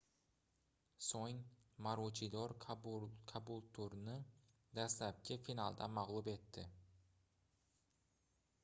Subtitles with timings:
[1.07, 1.41] soʻng
[1.87, 2.55] maruchidor
[3.33, 4.17] kabulturni
[4.81, 6.67] dastlabki finalda magʻlub etdi